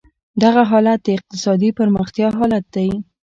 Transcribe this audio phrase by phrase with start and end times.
[0.43, 2.89] دغه حالت د اقتصادي پرمختیا حالت دی.